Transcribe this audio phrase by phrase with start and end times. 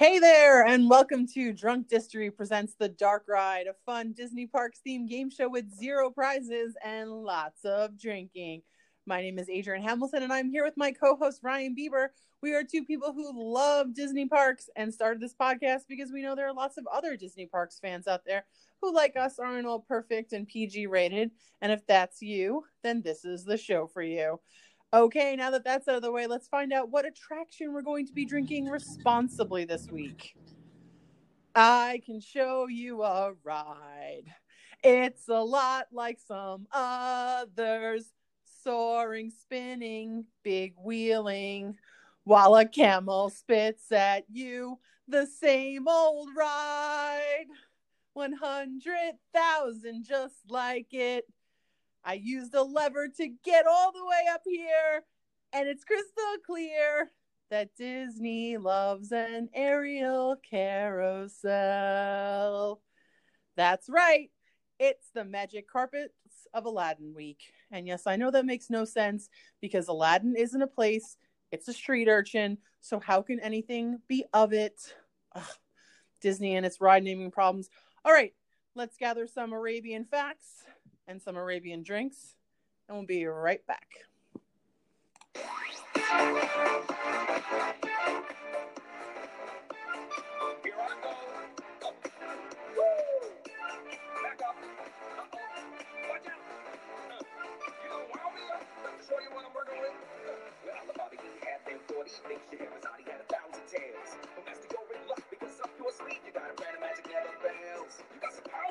[0.00, 4.80] Hey there, and welcome to Drunk Distery presents The Dark Ride, a fun Disney Parks
[4.80, 8.62] themed game show with zero prizes and lots of drinking.
[9.04, 12.06] My name is Adrian Hamilton, and I'm here with my co host Ryan Bieber.
[12.40, 16.34] We are two people who love Disney parks and started this podcast because we know
[16.34, 18.46] there are lots of other Disney Parks fans out there
[18.80, 21.30] who, like us, aren't all perfect and PG rated.
[21.60, 24.40] And if that's you, then this is the show for you.
[24.92, 28.06] Okay, now that that's out of the way, let's find out what attraction we're going
[28.06, 30.34] to be drinking responsibly this week.
[31.54, 34.24] I can show you a ride.
[34.82, 38.12] It's a lot like some others
[38.64, 41.76] soaring, spinning, big wheeling,
[42.24, 44.80] while a camel spits at you.
[45.06, 47.46] The same old ride.
[48.14, 51.26] 100,000 just like it.
[52.04, 55.04] I used a lever to get all the way up here,
[55.52, 57.10] and it's crystal clear
[57.50, 61.50] that Disney loves an aerial carousel.
[63.56, 64.30] That's right,
[64.78, 66.14] it's the magic carpets
[66.54, 67.40] of Aladdin Week.
[67.70, 69.28] And yes, I know that makes no sense
[69.60, 71.16] because Aladdin isn't a place,
[71.52, 72.58] it's a street urchin.
[72.80, 74.94] So, how can anything be of it?
[75.34, 75.44] Ugh,
[76.22, 77.68] Disney and its ride naming problems.
[78.04, 78.32] All right,
[78.74, 80.64] let's gather some Arabian facts
[81.10, 82.36] and some Arabian drinks,
[82.88, 83.88] and we'll be right back.
[85.34, 85.42] Uh,
[90.62, 90.70] you
[97.90, 98.62] gonna wow me up?
[98.84, 99.90] Let me show you what I'm working with.
[99.90, 100.30] Uh,
[100.62, 102.70] well, I'm about to eat half them 40 big shit.
[102.70, 104.14] Masadi had a thousand tails.
[104.38, 106.54] But that's the already luck because up your sleeve, you got
[108.30, 108.70] some power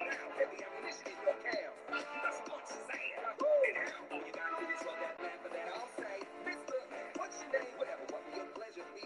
[0.00, 0.75] now.
[1.26, 1.32] You
[1.90, 2.94] got some lunch, Shazam.
[2.94, 6.78] And now, all you gotta do is run that lamp, and then I'll say, Mister,
[7.16, 7.74] what's your name?
[7.76, 9.02] Whatever, what will your pleasure be?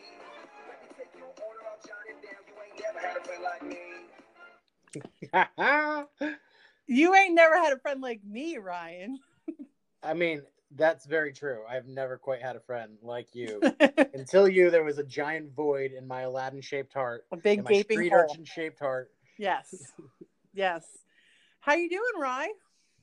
[0.68, 2.44] Let me take your order, I'll jot it down.
[2.44, 3.76] You ain't never had a friend like me.
[6.86, 9.18] You ain't never had a friend like me, Ryan.
[10.02, 10.42] I mean,
[10.76, 11.62] that's very true.
[11.68, 13.62] I've never quite had a friend like you.
[14.14, 17.24] Until you, there was a giant void in my Aladdin shaped heart.
[17.32, 19.10] a big gaping street urchin shaped heart.
[19.38, 19.92] Yes.
[20.52, 20.84] Yes.
[21.60, 22.52] How are you doing, Rye?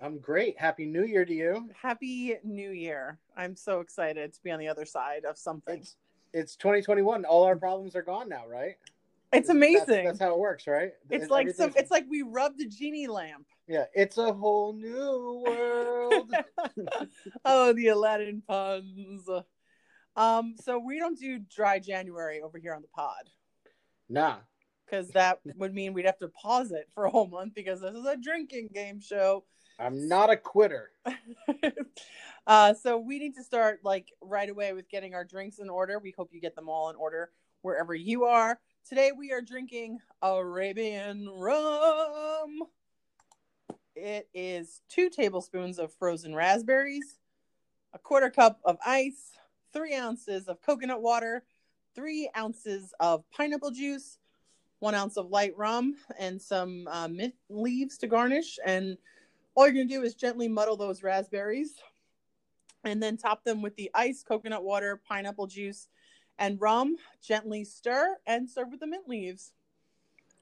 [0.01, 0.57] I'm great.
[0.59, 1.69] Happy New Year to you.
[1.79, 3.19] Happy New Year.
[3.35, 5.79] I'm so excited to be on the other side of something.
[5.79, 5.95] It's
[6.34, 7.25] it's 2021.
[7.25, 8.75] All our problems are gone now, right?
[9.34, 10.06] It's amazing.
[10.06, 10.94] That's, how it works, right?
[11.09, 13.45] it's It- like some it's like we rubbed a genie lamp.
[13.68, 13.85] yeah.
[13.94, 16.31] It's a whole new world.
[17.45, 19.28] oh, the Aladdin puns.
[20.16, 23.29] Um, so we don't do dry January over here on the pod
[24.09, 24.38] nah.
[24.87, 27.93] Because that would mean we'd have to pause it for a whole month because this
[27.93, 29.43] is a drinking game show.
[29.79, 30.91] I'm not a quitter.
[32.47, 35.99] uh, so we need to start like right away with getting our drinks in order.
[35.99, 37.31] We hope you get them all in order
[37.61, 38.59] wherever you are.
[38.87, 42.59] Today we are drinking Arabian rum.
[43.95, 47.17] It is two tablespoons of frozen raspberries,
[47.93, 49.31] a quarter cup of ice,
[49.73, 51.43] three ounces of coconut water,
[51.95, 54.19] three ounces of pineapple juice,
[54.79, 58.59] one ounce of light rum, and some uh, mint leaves to garnish.
[58.65, 58.97] And
[59.55, 61.75] all you're going to do is gently muddle those raspberries
[62.83, 65.88] and then top them with the ice, coconut water, pineapple juice,
[66.38, 66.95] and rum.
[67.21, 69.51] Gently stir and serve with the mint leaves.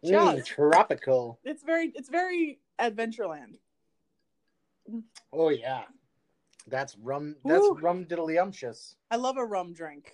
[0.04, 1.40] Mm, tropical.
[1.44, 3.56] It's very, it's very Adventureland.
[5.34, 5.84] Oh yeah.
[6.68, 7.36] That's rum.
[7.46, 7.78] That's Woo.
[7.82, 8.96] rum diddlyumptious.
[9.12, 10.12] I love a rum drink.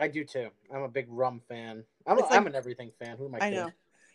[0.00, 0.48] I do too.
[0.74, 1.84] I'm a big rum fan.
[2.06, 3.16] I'm, It's I'm an everything fan.
[3.18, 3.38] Who am I?
[3.38, 3.58] I kidding?
[3.58, 3.70] know.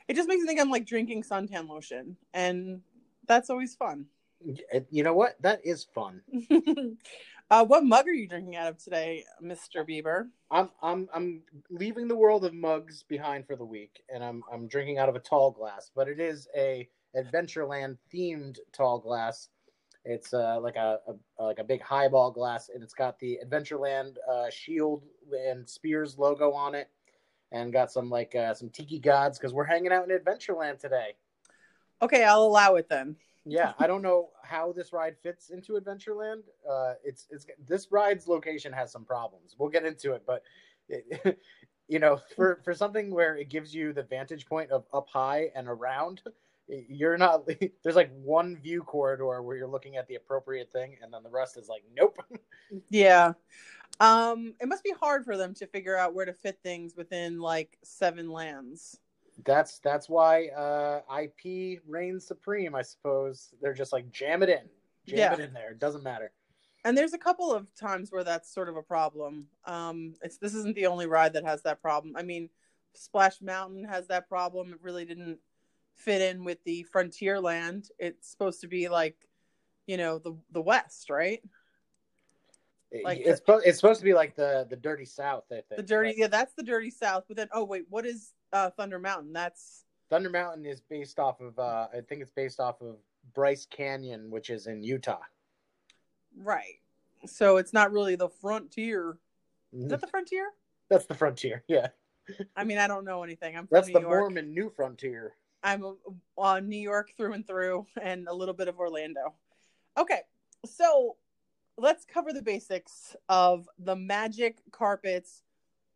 [0.08, 2.82] It just makes me think I'm like drinking suntan lotion, and
[3.28, 4.06] that's always fun.
[4.90, 5.42] You know what?
[5.42, 6.22] That is fun.
[7.52, 9.88] uh, what mug are you drinking out of today, Mr.
[9.88, 10.28] Bieber?
[10.52, 14.68] I'm I'm I'm leaving the world of mugs behind for the week, and I'm I'm
[14.68, 19.50] drinking out of a tall glass, but it is a Adventureland themed tall glass.
[20.06, 21.00] It's uh, like a,
[21.40, 26.18] a like a big highball glass, and it's got the Adventureland uh, shield and spears
[26.18, 26.90] logo on it,
[27.52, 31.16] and got some like uh, some tiki gods because we're hanging out in Adventureland today.
[32.02, 33.16] Okay, I'll allow it then.
[33.46, 36.42] Yeah, I don't know how this ride fits into Adventureland.
[36.70, 39.56] Uh, it's it's this ride's location has some problems.
[39.58, 40.44] We'll get into it, but
[40.88, 41.40] it,
[41.88, 45.52] you know, for for something where it gives you the vantage point of up high
[45.56, 46.22] and around,
[46.68, 47.48] you're not.
[47.84, 51.30] There's like one view corridor where you're looking at the appropriate thing, and then the
[51.30, 52.18] rest is like, nope.
[52.90, 53.34] Yeah.
[54.00, 57.40] Um, it must be hard for them to figure out where to fit things within
[57.40, 59.00] like seven lands.
[59.46, 62.74] That's that's why uh, IP reigns supreme.
[62.76, 64.62] I suppose they're just like jam it in,
[65.06, 65.34] jam Yeah.
[65.34, 65.72] it in there.
[65.72, 66.32] It doesn't matter.
[66.84, 69.48] And there's a couple of times where that's sort of a problem.
[69.66, 72.16] Um, it's this isn't the only ride that has that problem.
[72.18, 72.50] I mean,
[72.94, 74.74] Splash Mountain has that problem.
[74.74, 75.40] It really didn't
[75.96, 77.90] fit in with the frontier land.
[78.00, 79.16] It's supposed to be like,
[79.88, 81.42] you know, the the West, right?
[83.04, 85.44] Like it's supposed it's supposed to be like the the dirty South.
[85.52, 87.26] I think The dirty, Like, yeah, that's the dirty South.
[87.28, 89.34] But then, oh wait, what is uh, Thunder Mountain?
[89.34, 91.58] That's Thunder Mountain is based off of.
[91.58, 92.98] Uh, I think it's based off of
[93.34, 95.20] Bryce Canyon, which is in Utah.
[96.38, 96.80] right.
[97.26, 99.18] So it's not really the frontier.
[99.74, 100.52] Is that the frontier?
[100.90, 101.64] That's the frontier.
[101.68, 101.88] Yeah,
[102.56, 103.58] I mean, I don't know anything.
[103.58, 104.22] I'm from that's the York.
[104.22, 105.34] Mormon New Frontier.
[105.66, 105.84] I'm
[106.38, 109.34] uh, New York through and through, and a little bit of Orlando.
[109.98, 110.22] Okay,
[110.64, 111.16] so
[111.76, 115.42] let's cover the basics of the magic carpets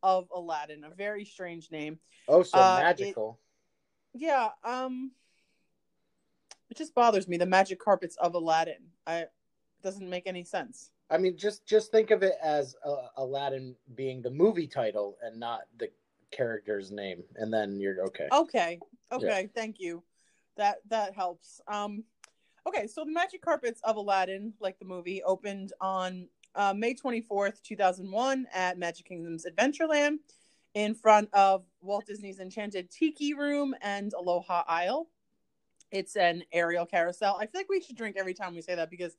[0.01, 0.83] of Aladdin.
[0.83, 1.99] A very strange name.
[2.27, 3.39] Oh, so Uh, it- magical.
[4.13, 5.11] Yeah, um,
[6.71, 7.37] it just bothers me.
[7.37, 8.89] The magic carpets of Aladdin.
[9.05, 9.31] I it
[9.83, 10.89] doesn't make any sense.
[11.11, 15.39] I mean, just just think of it as uh, Aladdin being the movie title and
[15.39, 15.91] not the
[16.31, 18.29] character's name, and then you're okay.
[18.31, 18.79] Okay.
[19.11, 19.49] Okay.
[19.55, 20.03] Thank you.
[20.57, 21.61] That that helps.
[21.67, 22.03] Um,
[22.67, 22.87] okay.
[22.87, 27.61] So the Magic Carpets of Aladdin, like the movie, opened on uh, May twenty fourth,
[27.63, 30.17] two thousand one, at Magic Kingdom's Adventureland,
[30.73, 35.07] in front of Walt Disney's Enchanted Tiki Room and Aloha Isle.
[35.91, 37.37] It's an aerial carousel.
[37.39, 39.15] I feel like we should drink every time we say that because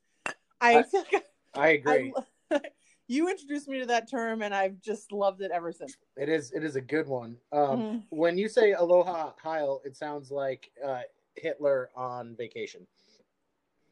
[0.60, 2.14] I I- feel like I agree.
[2.50, 2.60] I,
[3.10, 5.96] you introduced me to that term and I've just loved it ever since.
[6.16, 7.36] It is it is a good one.
[7.50, 8.02] Um, Mhm.
[8.10, 11.02] When you say Aloha Heil, it sounds like uh,
[11.34, 12.86] Hitler on vacation.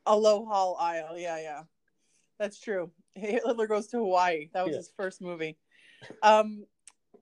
[0.07, 1.19] Aloha Isle.
[1.19, 1.63] Yeah, yeah.
[2.39, 2.93] That's true.
[3.17, 4.51] Hitler goes to Hawaii.
[4.55, 4.79] That was Yeah.
[4.79, 5.59] his first movie.
[6.23, 6.65] Um,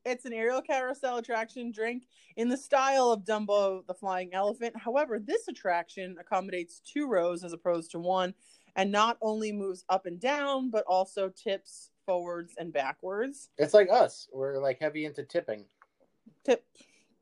[0.04, 2.06] it's an aerial carousel attraction drink
[2.36, 4.76] in the style of Dumbo the Flying Elephant.
[4.76, 8.34] However, this attraction accommodates two rows as opposed to one
[8.76, 13.48] and not only moves up and down, but also tips forwards and backwards.
[13.58, 14.28] It's like us.
[14.32, 15.64] We're like heavy into tipping.
[16.44, 16.64] tip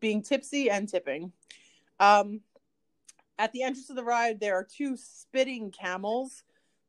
[0.00, 1.32] being tipsy and tipping.
[1.98, 2.40] Um,
[3.38, 6.42] at the entrance of the ride, there are two spitting camels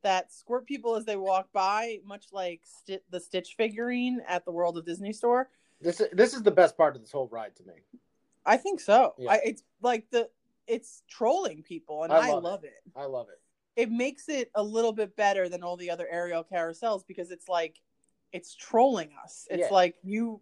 [0.04, 4.52] that squirt people as they walk by, much like sti- the Stitch figurine at the
[4.52, 5.50] World of Disney store.
[5.82, 7.74] This is this is the best part of this whole ride to me.
[8.46, 9.14] I think so.
[9.18, 9.32] Yeah.
[9.32, 10.30] I, it's like the
[10.68, 12.74] it's trolling people, and I I, love love, it.
[12.86, 12.92] it.
[12.96, 13.40] I love it.
[13.76, 17.48] It makes it a little bit better than all the other aerial carousels because it's
[17.48, 17.82] like
[18.32, 19.48] it's trolling us.
[19.50, 19.74] It's Yeah.
[19.74, 20.42] like you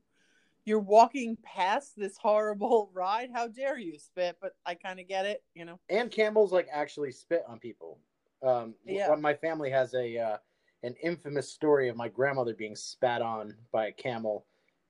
[0.65, 3.29] you're walking past this horrible ride.
[3.33, 4.37] How dare you spit?
[4.41, 5.79] But I kind of get it, you know.
[5.89, 7.99] And camels like actually spit on people.
[8.41, 9.09] Um, Yeah.
[9.09, 9.15] yeah.
[9.15, 10.37] My family has a uh,
[10.83, 14.45] an infamous story of my grandmother being spat on by a camel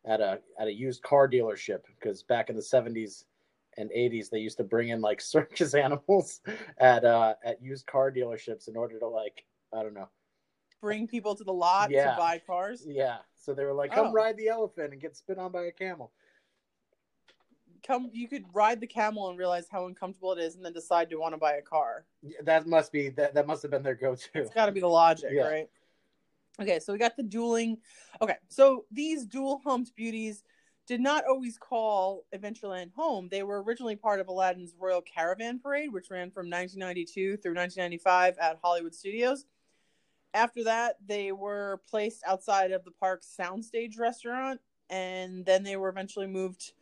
[0.06, 3.26] at a at a used car dealership because back in the seventies
[3.78, 6.42] and eighties they used to bring in like circus animals
[6.78, 9.44] at uh, at used car dealerships in order to like
[9.74, 10.10] I don't know
[10.82, 12.12] Bring people to the lot Yeah.
[12.12, 12.84] to buy cars.
[12.86, 14.12] yeah so they were like come Oh.
[14.12, 16.12] ride the elephant and get spit on by a camel
[17.86, 21.10] Come, you could ride the camel and realize how uncomfortable it is, and then decide
[21.10, 22.06] to want to buy a car.
[22.22, 24.72] Yeah, that must be that that must have been their go to It's got to
[24.72, 25.50] be the logic, Yeah.
[25.50, 25.70] right?
[26.62, 27.80] Okay, so we got the dueling.
[28.22, 30.46] Okay, so these dual humped beauties
[30.86, 33.30] did not always call Adventureland home.
[33.32, 38.38] They were originally part of Aladdin's Royal Caravan Parade, which ran from 1992 through 1995
[38.38, 39.46] at Hollywood Studios.
[40.34, 44.60] After that, they were placed outside of the park's soundstage restaurant,
[44.90, 46.74] and then they were eventually moved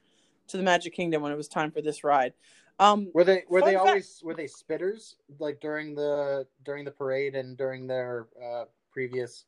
[0.48, 2.34] to the Magic Kingdom when it was time for this ride.
[2.80, 6.90] Um, Were they were they fact- always were they spitters like during the during the
[6.92, 9.46] parade and during their uh, previous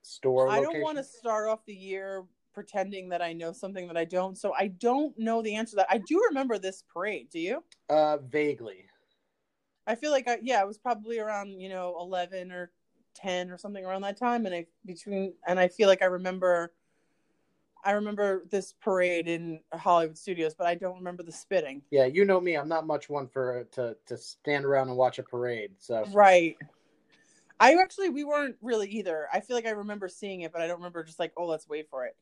[0.00, 0.72] store I location?
[0.72, 4.36] don't want to start off the year pretending that I know something that I don't.
[4.36, 5.86] So I don't know the answer to that.
[5.90, 7.28] I do remember this parade.
[7.30, 7.64] Do you?
[7.88, 8.86] Uh, vaguely.
[9.86, 12.70] I feel like I, yeah, it was probably around you know eleven or
[13.14, 16.72] ten or something around that time, and I between and I feel like I remember.
[17.82, 21.80] I remember this parade in Hollywood Studios, but I don't remember the spitting.
[21.90, 22.54] Yeah, you know me.
[22.54, 25.70] I'm not much one for to to stand around and watch a parade.
[25.78, 26.58] So Right.
[27.58, 29.28] I actually we weren't really either.
[29.32, 31.68] I feel like I remember seeing it, but I don't remember just like, oh, let's
[31.68, 32.16] wait for it.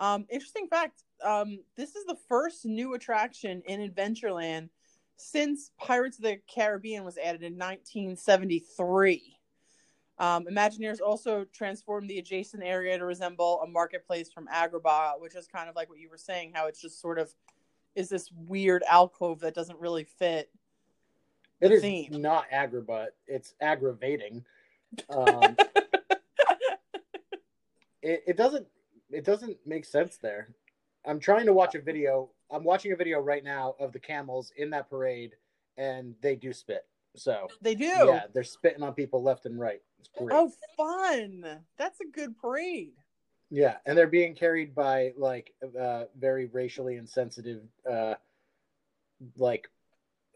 [0.00, 1.02] Um, interesting fact.
[1.22, 4.68] Um, this is the first new attraction in Adventureland
[5.16, 9.36] since Pirates of the Caribbean was added in 1973.
[10.18, 15.46] Um, Imagineers also transformed the adjacent area to resemble a marketplace from Agrabah, which is
[15.46, 17.32] kind of like what you were saying, how it's just sort of
[17.94, 20.50] is this weird alcove that doesn't really fit.
[21.60, 22.10] it is theme.
[22.10, 23.06] not Agrabah.
[23.26, 24.44] It's aggravating.
[25.08, 25.56] Um,
[28.00, 28.64] it, it doesn't
[29.10, 30.48] it doesn't make sense there.
[31.06, 32.30] I'm trying to watch a video.
[32.50, 35.32] I'm watching a video right now of the camels in that parade,
[35.76, 36.86] and they do spit.
[37.16, 37.84] So They do.
[37.84, 39.80] yeah, they're spitting on people left and right.
[40.00, 40.30] It's great.
[40.36, 41.60] Oh, fun!
[41.78, 42.94] That's a good parade.
[43.50, 48.14] Yeah, and they're being carried by like uh, very racially insensitive, uh,
[49.36, 49.68] like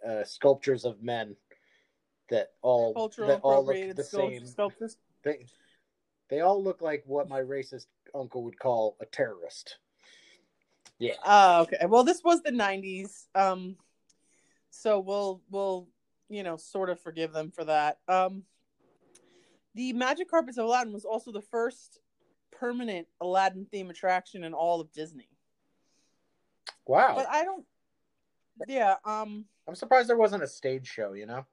[0.07, 1.35] uh, sculptures of men
[2.31, 4.47] that all Cultural that all look the same.
[4.47, 4.99] sculptures.
[5.25, 5.47] They
[6.31, 9.79] they all look like what my racist uncle would call a terrorist.
[10.99, 11.87] Yeah, Oh, okay.
[11.87, 13.77] Well, this was the '90s, um,
[14.71, 15.89] so we'll we'll
[16.29, 17.99] you know sort of forgive them for that.
[18.09, 18.43] Um,
[19.75, 22.01] the Magic Carpets of Aladdin was also the first
[22.51, 25.29] permanent Aladdin theme attraction in all of Disney.
[26.85, 27.15] wow.
[27.15, 27.65] But I don't.
[28.67, 28.97] Yeah.
[29.05, 29.45] Um.
[29.69, 31.13] I'm surprised there wasn't a stage show.
[31.13, 31.47] You know.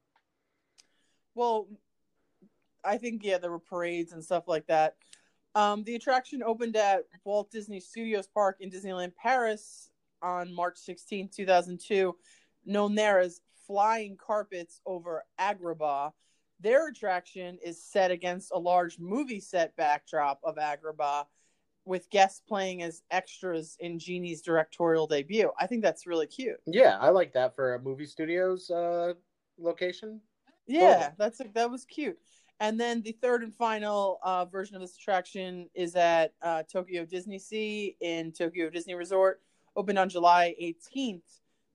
[1.35, 1.67] Well,
[2.83, 4.95] I think yeah, there were parades and stuff like that.
[5.55, 9.89] Um, the attraction opened at Walt Disney Studios Park in Disneyland Paris
[10.21, 12.15] on March 16, 2002,
[12.65, 16.11] known there as Flying Carpets over Agrabah.
[16.59, 21.25] Their attraction is set against a large movie set backdrop of Agrabah,
[21.85, 25.51] with guests playing as extras in Genie's directorial debut.
[25.59, 26.57] I think that's really cute.
[26.65, 29.13] Yeah, I like that for a movie studios uh,
[29.57, 30.19] location.
[30.67, 31.11] Yeah, Totally.
[31.17, 32.17] that's that was cute.
[32.59, 37.05] And then the third and final uh, version of this attraction is at uh, Tokyo
[37.05, 39.41] Disney Sea in Tokyo Disney Resort,
[39.75, 41.21] opened on July 18th,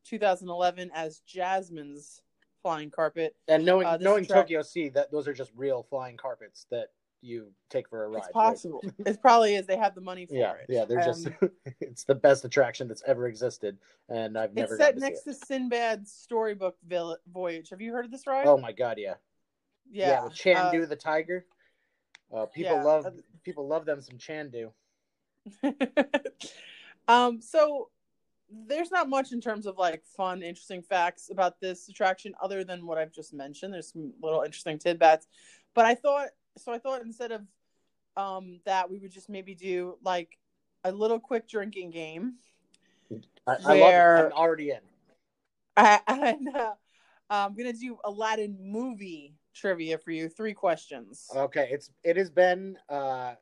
[0.04, 2.22] 2011, as Jasmine's
[2.62, 3.36] Flying Carpet.
[3.48, 6.88] And knowing Uh, knowing attract- Tokyo Sea, that those are just real flying carpets that
[7.22, 8.18] you take for a ride.
[8.18, 8.32] It's right?
[8.32, 8.82] possible.
[9.06, 9.66] it probably is.
[9.66, 10.66] They have the money for Yeah, it.
[10.70, 13.76] yeah, they're just Um, it's the best attraction that's ever existed,
[14.08, 16.78] and I've never it's set to next to Sinbad's storybook
[17.30, 17.68] voyage.
[17.68, 18.46] Have you heard of this ride?
[18.46, 19.14] Oh my god, yeah,
[19.90, 20.24] yeah.
[20.24, 21.46] with Chandu uh, the tiger.
[22.34, 23.06] Uh, people yeah, love
[23.44, 24.70] people love them some Chandu.
[27.08, 27.88] um, so
[28.66, 32.86] there's not much in terms of like fun, interesting facts about this attraction other than
[32.86, 33.72] what I've just mentioned.
[33.72, 35.26] There's some little interesting tidbits,
[35.74, 36.72] but I thought so.
[36.72, 37.42] I thought instead of
[38.16, 40.38] um, that, we would just maybe do like
[40.84, 42.34] a little quick drinking game.
[43.46, 44.26] I, I love Where- it.
[44.26, 44.80] I'm already in.
[45.76, 46.74] I, and uh,
[47.28, 50.28] I'm gonna do Aladdin movie trivia for you.
[50.28, 51.26] Three questions.
[51.34, 53.34] Okay, it's it has been uh,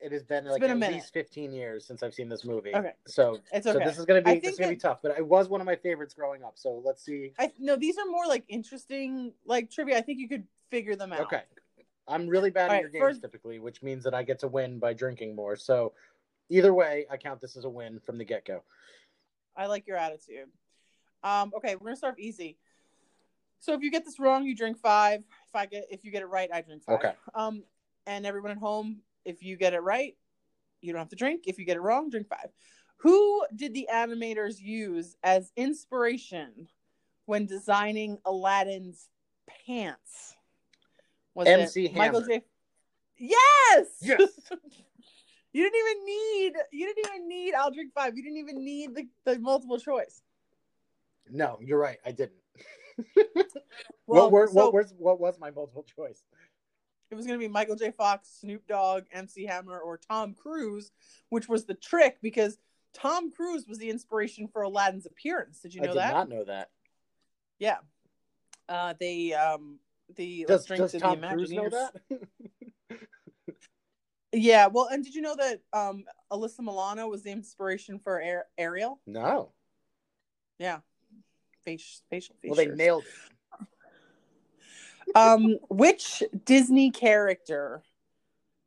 [0.00, 0.96] it has been like been at minute.
[0.96, 2.74] least 15 years since I've seen this movie.
[2.74, 2.92] Okay.
[3.06, 5.48] so It's so this is gonna be this is gonna be tough, but it was
[5.48, 6.52] one of my favorites growing up.
[6.56, 7.32] So let's see.
[7.38, 9.96] I no, these are more like interesting like trivia.
[9.96, 11.20] I think you could figure them out.
[11.20, 11.42] Okay.
[12.08, 14.38] I'm really bad All at right, your games first- typically, which means that I get
[14.40, 15.56] to win by drinking more.
[15.56, 15.92] So
[16.50, 18.62] either way, I count this as a win from the get go.
[19.56, 20.48] I like your attitude.
[21.24, 22.58] Um, okay, we're gonna start off easy.
[23.60, 25.20] So if you get this wrong, you drink five.
[25.20, 26.96] If I get if you get it right, I drink five.
[26.96, 27.12] Okay.
[27.34, 27.64] Um,
[28.06, 30.16] and everyone at home, if you get it right,
[30.80, 31.44] you don't have to drink.
[31.46, 32.50] If you get it wrong, drink five.
[32.98, 36.68] Who did the animators use as inspiration
[37.26, 39.08] when designing Aladdin's
[39.66, 40.36] pants?
[41.34, 42.34] Was MC it Michael Hammer.
[42.34, 42.44] J?
[43.18, 43.86] Yes.
[44.00, 44.20] Yes.
[45.52, 46.52] you didn't even need.
[46.72, 47.54] You didn't even need.
[47.54, 48.16] I'll drink five.
[48.16, 50.22] You didn't even need the, the multiple choice.
[51.30, 51.98] No, you're right.
[52.06, 52.38] I didn't.
[54.08, 56.22] Well, what were, so what was what was my multiple choice?
[57.10, 57.90] it was going to be Michael J.
[57.90, 60.92] Fox, Snoop Dogg, MC Hammer, or Tom Cruise,
[61.28, 62.58] which was the trick because
[62.94, 65.60] Tom Cruise was the inspiration for Aladdin's appearance.
[65.60, 65.98] Did you know that?
[65.98, 66.14] I did that?
[66.14, 66.70] not know that.
[67.58, 67.78] Yeah.
[68.68, 69.78] Uh, they um
[70.16, 71.94] the Does, drinks does of Tom the Cruise know that?
[74.32, 74.66] Yeah.
[74.66, 79.00] Well, and did you know that um Alyssa Milano was the inspiration for Ar- Ariel?
[79.06, 79.52] no.
[80.58, 80.78] Yeah.
[81.66, 82.56] Facial facial features.
[82.56, 83.66] Well, they nailed it.
[85.16, 87.82] um, which Disney character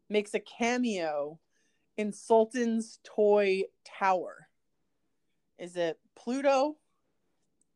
[0.10, 1.40] makes a cameo
[1.96, 4.48] in Sultan's Toy Tower?
[5.58, 6.76] Is it Pluto,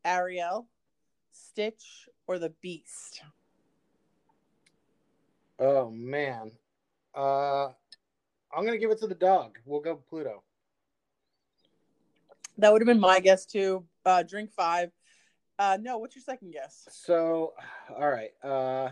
[0.04, 0.68] Ariel,
[1.32, 3.22] Stitch, or the Beast?
[5.58, 6.50] Oh man.
[7.14, 7.68] Uh,
[8.54, 9.58] I'm gonna give it to the dog.
[9.64, 10.42] We'll go Pluto.
[12.58, 13.84] That would have been my guess too.
[14.04, 14.90] Uh, drink five.
[15.58, 16.86] Uh, no, what's your second guess?
[16.90, 17.54] So,
[17.96, 18.32] all right.
[18.42, 18.90] Uh,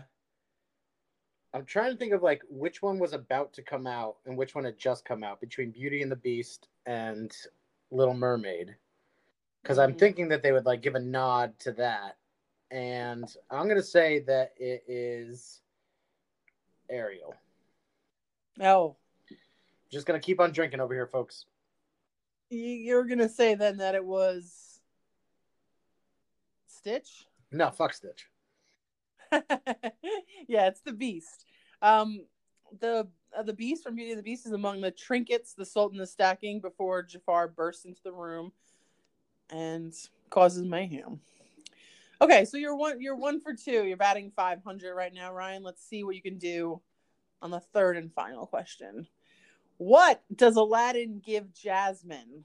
[1.53, 4.55] I'm trying to think of like which one was about to come out and which
[4.55, 7.35] one had just come out between Beauty and the Beast and
[7.91, 8.75] Little Mermaid.
[9.61, 9.99] Because I'm Mhm.
[9.99, 12.17] thinking that they would like give a nod to that,
[12.71, 15.61] and I'm gonna say that it is
[16.89, 17.35] Ariel.
[18.59, 18.97] Oh,
[19.89, 21.45] Just gonna keep on drinking over here, folks.
[22.49, 24.72] you're gonna say then that it was
[26.83, 27.25] Stitch?
[27.49, 28.27] No, fuck Stitch.
[29.31, 31.45] yeah, it's the Beast.
[31.81, 32.25] Um,
[32.81, 36.01] the uh, the Beast from Beauty and the Beast is among the trinkets the Sultan
[36.01, 38.51] is stacking before Jafar bursts into the room
[39.49, 39.93] and
[40.29, 41.21] causes mayhem.
[42.19, 43.85] Okay, so you're one you're one for two.
[43.85, 45.63] You're batting 500 right now, Ryan.
[45.63, 46.81] Let's see what you can do
[47.41, 49.07] on the third and final question.
[49.77, 52.43] What does Aladdin give Jasmine?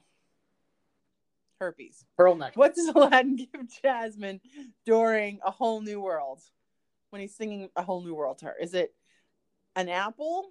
[1.59, 2.05] Herpes.
[2.17, 2.55] Pearl necklace.
[2.55, 4.41] What does Aladdin give Jasmine
[4.85, 6.39] during a whole new world
[7.09, 8.55] when he's singing a whole new world to her?
[8.59, 8.93] Is it
[9.75, 10.49] an apple,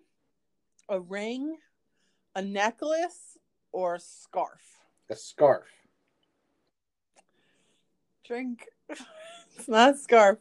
[0.89, 1.57] a ring,
[2.35, 3.39] a necklace,
[3.73, 4.63] or a scarf?
[5.11, 5.67] A scarf.
[8.25, 8.67] Drink.
[9.57, 10.39] it's not a scarf.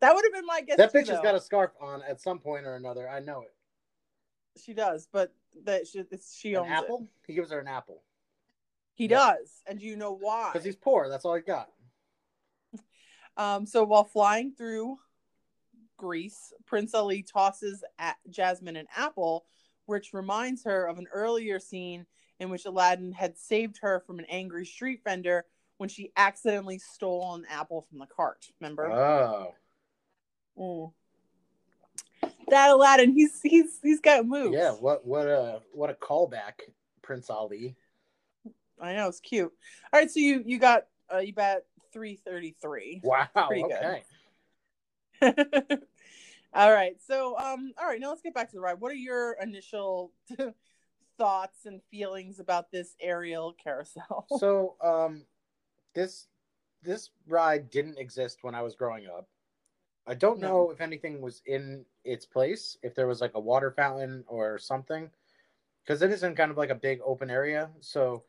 [0.00, 0.76] That would have been my guess.
[0.76, 1.22] That bitch has though.
[1.22, 3.08] got a scarf on at some point or another.
[3.08, 3.54] I know it.
[4.62, 5.32] She does, but
[5.64, 6.04] that she,
[6.38, 7.08] she An owns apple?
[7.24, 7.26] it.
[7.26, 8.02] He gives her an apple
[8.98, 9.36] He Yeah.
[9.36, 10.50] does, and do you know why?
[10.52, 11.08] because he's poor.
[11.08, 11.70] That's all he got.
[13.36, 14.98] Um, so while flying through
[15.96, 19.46] Greece, Prince Ali tosses at Jasmine an apple,
[19.86, 22.04] which reminds her of an earlier scene
[22.40, 25.44] in which Aladdin had saved her from an angry street vendor
[25.76, 28.48] when she accidentally stole an apple from the cart.
[28.60, 28.90] Remember?
[28.90, 29.54] Oh,
[30.58, 30.92] Mm.
[32.48, 34.56] That Aladdin, he's he's he's got moves.
[34.56, 34.72] yeah.
[34.72, 36.54] What what a what a callback,
[37.02, 37.76] Prince Ali.
[38.80, 39.52] I know it's cute.
[39.92, 43.00] All right, so you you got uh, you bet three thirty three.
[43.02, 43.26] Wow.
[43.48, 44.02] Pretty good.
[46.52, 46.96] all right.
[47.06, 48.00] So, um, all right.
[48.00, 48.80] Now let's get back to the ride.
[48.80, 50.12] What are your initial
[51.18, 54.26] thoughts and feelings about this aerial carousel?
[54.38, 55.24] So, um,
[55.94, 56.28] this
[56.82, 59.28] this ride didn't exist when I was growing up.
[60.06, 60.48] I don't No.
[60.48, 64.58] know if anything was in its place, if there was like a water fountain or
[64.58, 65.10] something,
[65.84, 67.70] because it is in kind of like a big open area.
[67.80, 68.22] So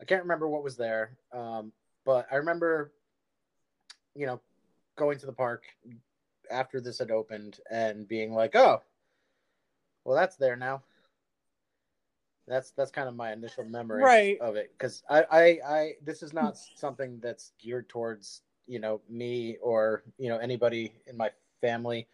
[0.00, 1.72] I can't remember what was there, um,
[2.04, 2.92] but I remember,
[4.14, 4.40] you know,
[4.96, 5.64] going to the park
[6.50, 8.82] after this had opened and being like, "Oh,
[10.04, 10.82] well, that's there now."
[12.46, 14.38] That's that's kind of my initial memory Right.
[14.40, 19.00] of it because I, I I this is not something that's geared towards you know
[19.08, 22.06] me or you know anybody in my family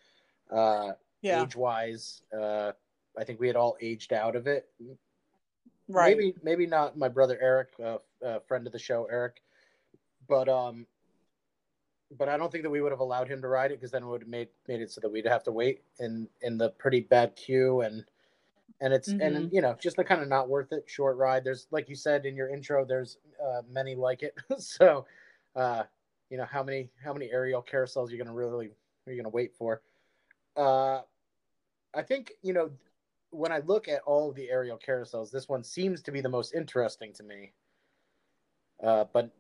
[0.51, 1.43] uh yeah.
[1.43, 2.73] age wise uh
[3.19, 4.69] i think we had all aged out of it
[5.89, 6.17] right.
[6.17, 9.41] maybe maybe not my brother eric uh, uh friend of the show eric
[10.29, 10.87] but um
[12.17, 14.03] but i don't think that we would have allowed him to ride it because then
[14.03, 16.71] it would have made made it so that we'd have to wait in in the
[16.71, 18.05] pretty bad queue and
[18.81, 19.21] and it's Mhm.
[19.27, 21.95] and you know just the kind of not worth it short ride there's like you
[21.95, 25.07] said in your intro there's uh many like it so
[25.57, 25.85] uh
[26.31, 28.71] you know how many how many aerial carousels you're gonna really
[29.07, 29.83] are you gonna wait for
[30.57, 31.01] uh
[31.95, 32.71] i think you know
[33.35, 36.55] when i look at all the aerial carousels this one seems to be the most
[36.55, 37.53] interesting to me
[38.83, 39.31] uh but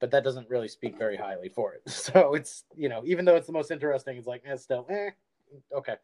[0.00, 3.36] but that doesn't really speak very highly for it so it's you know even though
[3.36, 5.10] it's the most interesting it's like eh, still eh,
[5.74, 5.94] okay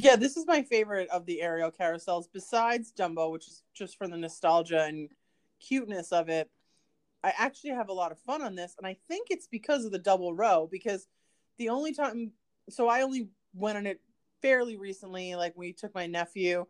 [0.00, 4.06] Yeah, this is my favorite of the aerial carousels besides Dumbo, which is just for
[4.06, 5.10] the nostalgia and
[5.60, 6.48] cuteness of it.
[7.24, 9.90] I actually have a lot of fun on this, and I think it's because of
[9.90, 10.68] the double row.
[10.70, 11.08] Because
[11.58, 12.30] the only time,
[12.70, 14.00] so I only went on it
[14.42, 16.64] fairly recently, like we took my nephew,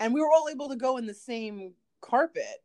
[0.00, 2.62] and we were all able to go in the same carpet,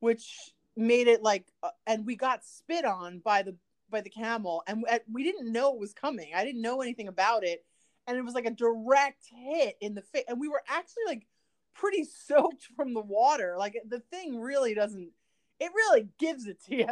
[0.00, 3.56] which made it like, uh, and we got spit on by the
[3.90, 6.32] by the camel, and uh, we didn't know it was coming.
[6.34, 7.64] I didn't know anything about it,
[8.06, 11.26] and it was like a direct hit in the face, and we were actually like
[11.74, 13.56] pretty soaked from the water.
[13.58, 15.10] Like the thing really doesn't
[15.60, 16.88] it really gives it to you.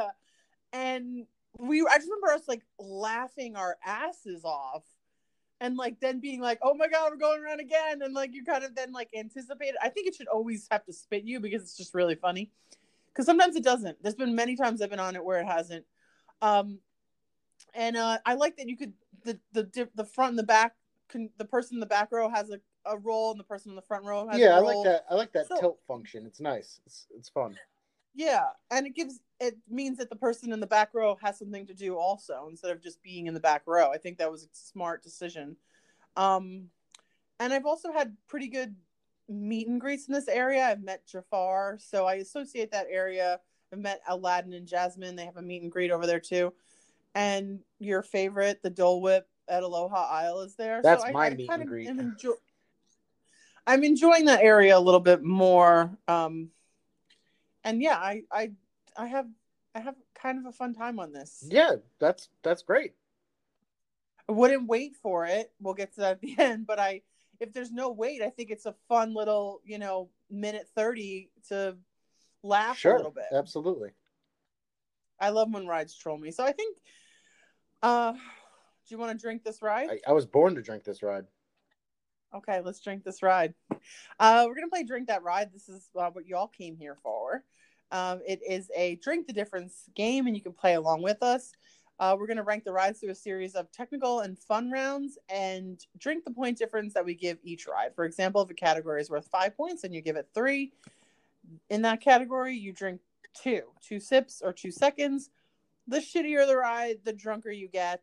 [0.73, 1.27] And
[1.59, 4.83] we, I just remember us like laughing our asses off
[5.61, 8.03] and like then being like, oh my God, we're going around again.
[8.03, 9.77] And like you kind of then like anticipate it.
[9.83, 12.51] I think it should always have to spit you because it's just really funny.
[13.09, 14.03] Because sometimes it doesn't.
[14.03, 15.87] There's been many times I've been on it where it hasn't.
[16.42, 16.81] Um,
[17.75, 18.92] and uh, I like that you could
[19.25, 20.75] the the dip- the front and the back.
[21.09, 23.77] Can, the person in the back row has a, a role, and the person in
[23.77, 26.27] the front row has yeah a i like that i like that So- tilt function
[26.27, 27.57] it's nice it's it's fun
[28.17, 31.67] Yeah, and it gives it means that the person in the back row has something
[31.67, 33.91] to do also instead of just being in the back row.
[33.93, 35.57] I think that was a smart decision.
[36.17, 36.71] Um,
[37.39, 38.75] and I've also had pretty good
[39.29, 40.65] meet and greets in this area.
[40.65, 43.39] I've met Jafar, so I associate that area.
[43.71, 45.17] I've met Aladdin and Jasmine.
[45.17, 46.55] They have a meet and greet over there too.
[47.15, 50.81] And your favorite, the Dole Whip at Aloha Isle, is there.
[50.83, 51.89] That's I- my I meet kind and of greet.
[51.89, 52.17] am
[53.67, 55.91] I'm enjoying that area a little bit more.
[56.09, 56.51] Um,
[57.67, 58.53] and yeah, I, I,
[58.97, 59.27] I have,
[59.75, 61.45] I have kind of a fun time on this.
[61.47, 62.95] yeah that's that's great
[64.29, 65.53] I wouldn't wait for it.
[65.61, 67.03] We'll get to that at the end, but I,
[67.39, 71.77] if there's no wait, I think it's a fun little, you know, minute thirty to
[72.43, 73.27] laugh a little bit.
[73.33, 73.91] absolutely
[75.21, 76.31] I love when rides troll me.
[76.31, 76.77] So I think,
[77.83, 78.19] uh, do
[78.89, 79.91] you want to drink this ride?
[79.91, 81.27] I, I was born to drink this ride
[82.35, 83.55] Okay, let's drink this ride.
[84.19, 85.53] Uh, we're gonna play Drink That Ride.
[85.53, 87.45] This is uh, what you all came here for.
[87.97, 91.55] Um, it is a drink the difference game, and you can play along with us.
[91.99, 95.17] Uh, we're going to rank the rides through a series of technical and fun rounds
[95.31, 97.95] and drink the point difference that we give each ride.
[97.95, 100.73] For example, if a category is worth five points and you give it three,
[101.71, 103.01] in that category, you drink
[103.33, 105.31] two, two sips or two seconds.
[105.89, 108.03] The shittier the ride, the drunker you get.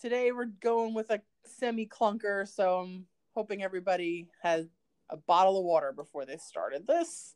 [0.00, 4.66] Today, we're going with a semi clunker, so I'm hoping everybody has
[5.10, 7.34] a bottle of water before they started this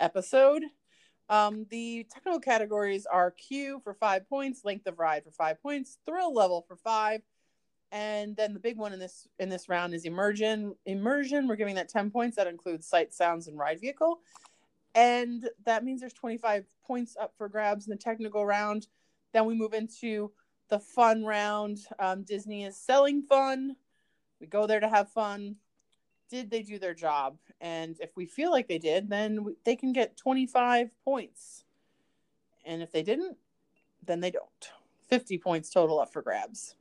[0.00, 0.62] episode.
[1.30, 5.98] Um, the technical categories are queue for five points, length of ride for five points,
[6.06, 7.20] thrill level for five,
[7.92, 10.74] and then the big one in this in this round is immersion.
[10.86, 12.36] Immersion, we're giving that ten points.
[12.36, 14.20] That includes sight, sounds, and ride vehicle,
[14.94, 18.86] and that means there's twenty five points up for grabs in the technical round.
[19.34, 20.32] Then we move into
[20.70, 21.78] the fun round.
[21.98, 23.76] Um, Disney is selling fun.
[24.40, 25.56] We go there to have fun.
[26.30, 27.38] Did they do their job?
[27.60, 31.64] And if we feel like they did, then they can get 25 points.
[32.64, 33.36] And if they didn't,
[34.04, 34.44] then they don't.
[35.08, 36.74] 50 points total up for grabs.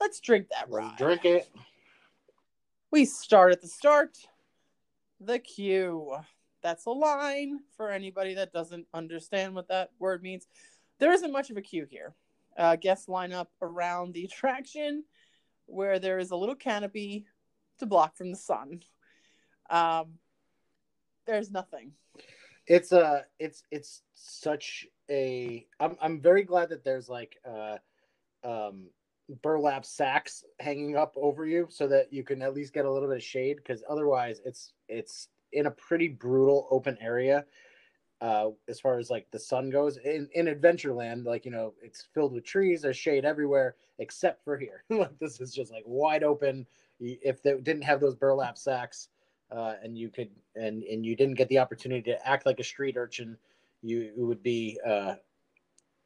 [0.00, 1.48] Let's drink that Let's drink it.
[2.90, 4.18] We start at the start.
[5.20, 6.16] The queue.
[6.62, 10.46] That's a line for anybody that doesn't understand what that word means.
[10.98, 12.14] There isn't much of a queue here.
[12.56, 15.04] Uh, guests line up around the attraction
[15.66, 17.26] where there is a little canopy
[17.82, 18.80] to block from the sun.
[19.68, 20.14] Um,
[21.26, 21.92] there's nothing.
[22.66, 27.78] It's a it's it's such a I'm I'm very glad that there's like uh
[28.44, 28.86] um
[29.42, 33.08] burlap sacks hanging up over you so that you can at least get a little
[33.08, 37.44] bit of shade because otherwise it's it's in a pretty brutal open area
[38.20, 42.08] uh as far as like the sun goes in in adventureland like you know it's
[42.14, 46.22] filled with trees there's shade everywhere except for here like this is just like wide
[46.22, 46.66] open
[47.02, 49.08] if they didn't have those burlap sacks
[49.50, 52.64] uh, and you could and and you didn't get the opportunity to act like a
[52.64, 53.36] street urchin,
[53.82, 55.14] you, you would be uh,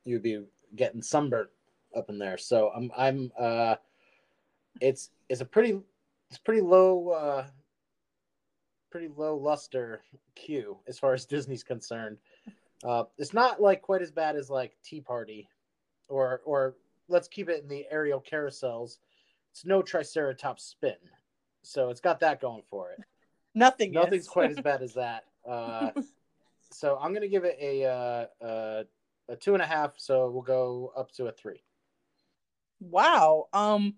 [0.05, 1.51] you would be getting sunburnt
[1.97, 2.39] up in there.
[2.39, 3.77] So I'm I'm uh,
[4.81, 5.79] it's it's a pretty
[6.31, 7.47] it's pretty low uh,
[8.91, 10.01] pretty low luster
[10.35, 12.19] queue as far as Disney's concerned.
[12.85, 15.49] Uh, it's not like quite as bad as like Tea Party,
[16.09, 16.77] or or
[17.09, 18.99] let's keep it in the aerial carousels.
[19.57, 20.97] It's no Triceratops spin,
[21.63, 22.99] so it's got that going for it.
[23.55, 23.91] Nothing.
[23.91, 25.25] Nothing's quite as bad as that.
[25.49, 25.93] Uh,
[26.71, 28.85] so I'm gonna give it a uh, uh,
[29.31, 29.95] a two and a half.
[29.97, 31.63] So we'll go up to a three.
[32.81, 33.47] Wow.
[33.55, 33.95] Um,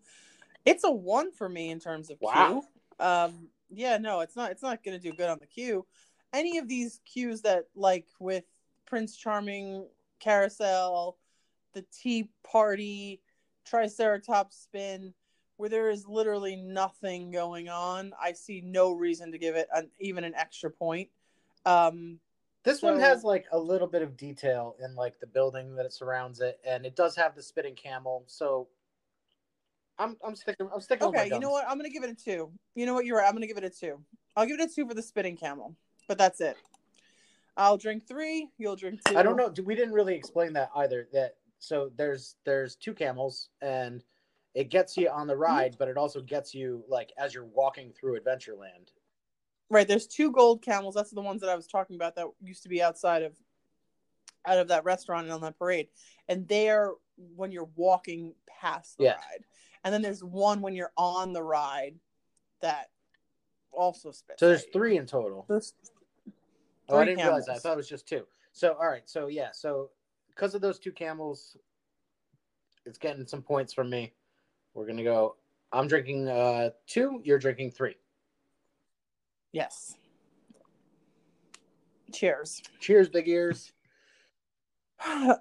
[0.65, 2.63] it's a one for me in terms of Wow.
[3.01, 3.05] queue.
[3.05, 4.53] Um, yeah, no, it's not.
[4.53, 5.85] It's not going to do good on the queue.
[6.33, 8.45] Any of these queues that, like with
[8.87, 9.89] Prince Charming
[10.21, 11.17] Carousel,
[11.73, 13.21] the Tea Party,
[13.65, 15.15] Triceratops Spin,
[15.59, 19.91] where there is literally nothing going on, I see no reason to give it an,
[19.99, 21.09] even an extra point.
[21.67, 22.21] Um,
[22.63, 25.93] This one has like a little bit of detail in like the building that it
[25.93, 28.23] surrounds it, and it does have the spitting camel.
[28.27, 28.69] So
[29.99, 31.09] I'm I'm sticking I'm sticking.
[31.09, 31.65] Okay, you know what?
[31.69, 32.53] I'm gonna give it a two.
[32.77, 33.05] You know what?
[33.05, 33.27] You're right.
[33.27, 34.01] I'm gonna give it a two.
[34.37, 35.75] I'll give it a two for the spitting camel,
[36.07, 36.57] but that's it.
[37.57, 38.49] I'll drink three.
[38.59, 39.19] You'll drink two.
[39.19, 39.53] I don't know.
[39.65, 41.09] We didn't really explain that either.
[41.13, 44.05] That so there's there's two camels, and
[44.55, 47.93] it gets you on the ride, but it also gets you like as you're walking
[47.93, 48.89] through Adventureland.
[49.71, 49.87] Right.
[49.87, 50.95] There's two gold camels.
[50.95, 53.35] That's the ones that I was talking about that used to be outside of
[54.47, 55.89] out of that restaurant and on that parade.
[56.29, 56.93] And they're
[57.37, 59.17] when you're walking past the Yeah.
[59.17, 59.45] ride.
[59.85, 61.99] And then there's one when you're on the ride
[62.61, 62.91] that
[63.71, 64.41] also spits.
[64.41, 65.45] So there's three in total.
[65.49, 65.75] There's
[66.91, 67.57] Oh, I didn't realize that.
[67.57, 68.27] I thought it was just two.
[68.53, 69.09] So all right.
[69.09, 69.51] So yeah.
[69.53, 69.91] So
[70.29, 71.57] because of those two camels,
[72.87, 74.15] it's getting some points from me.
[74.75, 75.37] We're gonna go.
[75.73, 77.21] I'm drinking uh two.
[77.25, 77.97] You're drinking three.
[79.53, 79.97] Yes.
[82.13, 82.63] Cheers.
[82.81, 83.73] Cheers, big ears.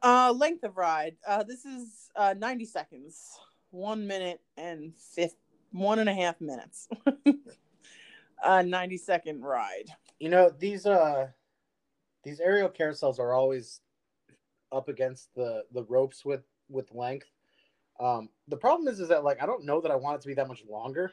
[0.03, 1.15] Uh, length of ride.
[1.27, 3.39] Uh, this is uh, 90 seconds,
[3.71, 5.35] one minute and fifth,
[5.71, 6.87] one and a half minutes.
[8.43, 9.89] uh, 90 second ride.
[10.19, 11.27] You know these uh
[12.23, 13.81] these aerial carousels are always
[14.71, 17.27] up against the the ropes with with length.
[17.99, 20.27] Um, the problem is is that like I don't know that I want it to
[20.27, 21.11] be that much longer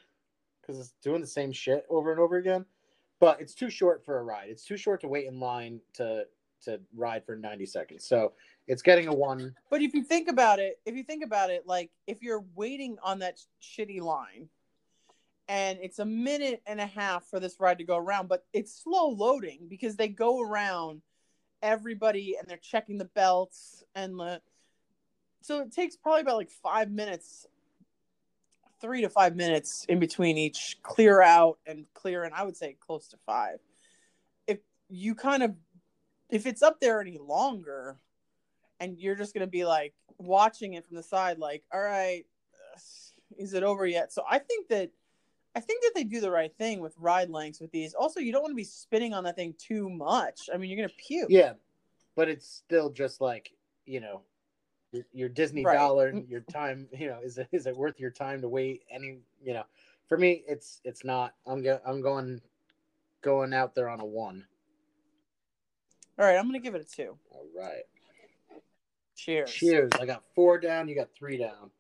[0.61, 2.65] because it's doing the same shit over and over again.
[3.21, 4.49] But it's too short for a ride.
[4.49, 6.27] It's too short to wait in line to
[6.65, 8.07] to ride for 90 seconds.
[8.07, 8.33] So
[8.67, 9.55] it's getting a one.
[9.71, 12.97] But if you think about it, if you think about it, like if you're waiting
[13.03, 14.49] on that shitty line
[15.49, 18.83] and it's a minute and a half for this ride to go around, but it's
[18.83, 21.03] slow loading because they go around
[21.63, 24.41] everybody and they're checking the belts and the
[25.45, 27.47] so it takes probably about like five minutes
[28.81, 32.77] three to five minutes in between each clear out and clear and i would say
[32.81, 33.59] close to five
[34.47, 35.55] if you kind of
[36.31, 37.97] if it's up there any longer
[38.81, 42.79] and you're just gonna be like watching it from the side, like, all right, uh,
[43.39, 44.13] is it over yet?
[44.13, 44.91] So I think that
[45.57, 47.95] I think that they do the right thing with ride lengths with these.
[47.95, 50.51] Also, you don't want to be spinning on that thing too much.
[50.53, 51.29] I mean, you're gonna puke.
[51.31, 51.53] Yeah,
[52.17, 53.53] but it's still just like
[53.87, 54.23] you know,
[54.95, 55.75] your, your Disney Right.
[55.75, 56.29] dollar, mm.
[56.29, 56.89] your time.
[56.97, 58.85] You know, is it is it worth your time to wait?
[58.91, 59.65] Any you know,
[60.09, 61.35] for me, it's it's not.
[61.47, 62.41] I'm go, I'm going
[63.23, 64.47] going out there on a one.
[66.19, 67.19] All right, I'm gonna give it a two.
[67.31, 67.83] All right.
[69.17, 69.51] Cheers.
[69.51, 69.91] Cheers.
[70.01, 70.89] I got four down.
[70.89, 71.71] You got three down.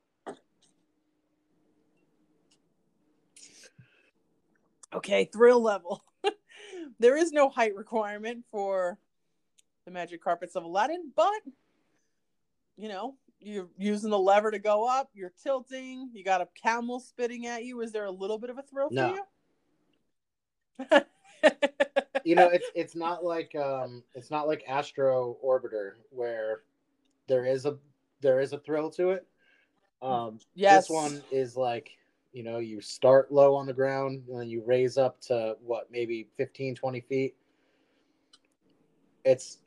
[4.92, 6.04] Okay, thrill level.
[7.00, 8.98] there is no height requirement for
[9.84, 11.42] the magic carpets of Aladdin, but
[12.76, 17.00] you know, you're using the lever to go up, you're tilting, you got a camel
[17.00, 17.80] spitting at you.
[17.80, 19.08] Is there a little bit of a thrill No.
[19.08, 19.24] for you?
[22.24, 26.62] you know it's it's not like um it's not like astro orbiter where
[27.28, 27.76] there is a
[28.20, 29.26] there is a thrill to it
[30.02, 30.88] um yes.
[30.88, 31.90] this one is like
[32.32, 35.90] you know you start low on the ground and then you raise up to what
[35.90, 37.34] maybe 15 20 feet
[39.24, 39.58] it's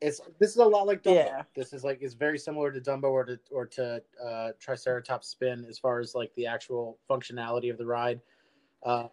[0.00, 1.14] it's this is a lot like Dumbo.
[1.14, 1.42] Yeah.
[1.54, 5.66] This is like it's very similar to Dumbo or to or to uh, Triceratops Spin
[5.68, 8.20] as far as like the actual functionality of the ride.
[8.82, 9.08] Uh,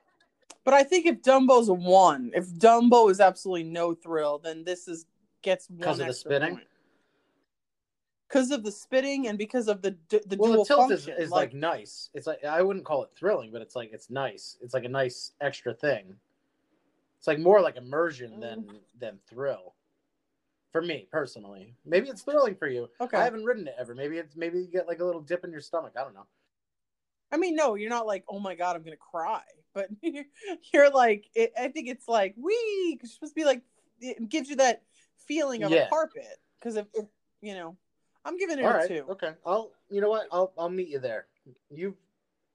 [0.64, 4.88] But I think if Dumbo's a one, if Dumbo is absolutely no thrill, then this
[4.88, 5.06] is
[5.42, 6.62] gets one 'Cause of the spinning.
[8.28, 11.24] Because of the spitting and because of the the well, dual the tilt is, function.
[11.24, 12.10] is like, nice.
[12.14, 14.58] It's like I wouldn't call it thrilling, but it's like it's nice.
[14.62, 16.14] It's like a nice extra thing.
[17.18, 18.80] It's like more like immersion than Mm.
[19.00, 19.74] than thrill.
[20.78, 22.88] For me personally, maybe it's thrilling for you.
[23.02, 23.18] okay.
[23.18, 23.96] I haven't ridden it ever.
[23.96, 25.94] Maybe it's maybe you get like a little dip in your stomach.
[26.00, 26.28] I don't know.
[27.32, 29.42] I mean, no, you're not like, oh my god, I'm gonna cry,
[29.74, 29.90] but
[30.72, 33.64] you're like, it, I think it's like, you're supposed to be like,
[34.00, 34.84] it gives you that
[35.28, 35.88] feeling of Yeah.
[35.88, 36.38] a carpet.
[36.60, 37.06] Because if, if
[37.42, 37.76] you know,
[38.24, 39.06] I'm giving it All a right, two.
[39.10, 39.32] okay.
[39.48, 40.28] I'll you know what?
[40.32, 41.26] I'll I'll meet you there.
[41.72, 41.96] You've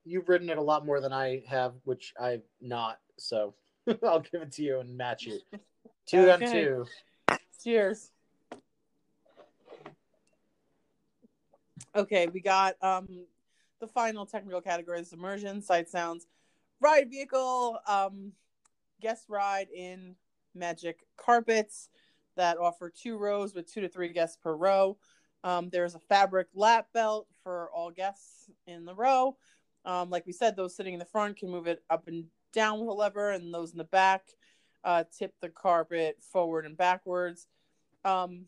[0.05, 3.01] you've ridden it a lot more than I have, which I've not.
[3.19, 3.55] So
[4.05, 5.41] I'll give it to you and match you.
[6.07, 6.87] Two on two.
[7.65, 8.12] Cheers.
[11.95, 13.27] Okay, we got um
[13.81, 16.27] the final technical categories: immersion, sight sounds,
[16.81, 18.33] ride vehicle, um,
[19.01, 20.15] guest ride in
[20.55, 21.89] magic carpets
[22.37, 24.97] that offer two rows with two to three guests per row.
[25.45, 29.37] Um, there's a fabric lap belt for all guests in the row.
[29.85, 32.79] Um, like we said, those sitting in the front can move it up and down
[32.79, 34.23] with a lever, and those in the back
[34.85, 37.49] uh, tip the carpet forward and backwards.
[38.05, 38.47] Um,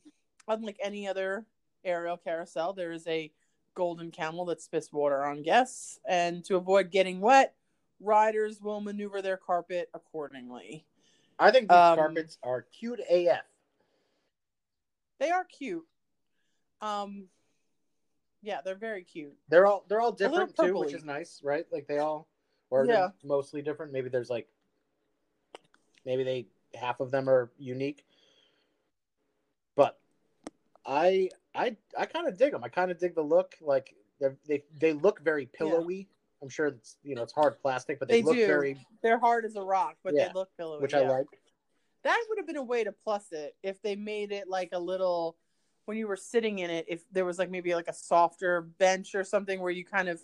[0.48, 1.46] unlike any other
[1.84, 3.30] aerial carousel, there is a
[3.74, 7.54] golden camel that spits water on guests, and to avoid getting wet,
[8.00, 10.86] riders will maneuver their carpet accordingly.
[11.38, 13.44] I think these Um, carpets are cute AF.
[15.18, 15.86] They are cute.
[16.80, 17.28] Um,
[18.42, 19.36] yeah, they're very cute.
[19.48, 21.66] They're all they're all different too, which is nice, right?
[21.72, 22.28] Like they all
[22.70, 23.10] or Yeah.
[23.22, 23.92] mostly different.
[23.92, 24.48] Maybe there's like
[26.04, 28.04] maybe they half of them are unique.
[29.76, 29.98] But
[30.84, 32.64] I I I kind of dig them.
[32.64, 33.54] I kind of dig the look.
[33.60, 36.08] Like they're, they they look very pillowy.
[36.42, 38.46] I'm sure it's you know it's hard plastic, but they, They look do.
[38.46, 40.80] very They're hard as a rock, but Yeah, they look pillowy.
[40.82, 41.26] which I like.
[42.02, 44.78] That would have been a way to plus it if they made it like a
[44.78, 45.36] little
[45.86, 46.84] when you were sitting in it.
[46.88, 50.20] If there was like maybe like a softer bench or something where you kind of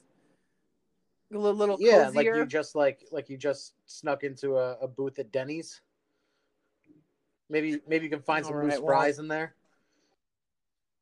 [1.32, 2.12] a little, little Yeah, cozier.
[2.12, 5.80] like you just like like you just snuck into a, a booth at Denny's.
[7.48, 9.54] Maybe maybe you can find some All loose well- fries in there.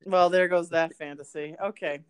[0.05, 1.57] Well, there goes that fantasy.
[1.63, 2.01] Okay,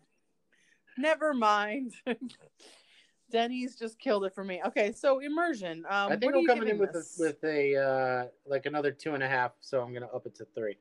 [0.97, 1.93] never mind.
[3.31, 4.61] Denny's just killed it for me.
[4.65, 5.85] Okay, so immersion.
[5.87, 9.23] Um, I think I'm coming in with a, with a uh, like another two and
[9.23, 10.77] a half, so I'm gonna up it to three.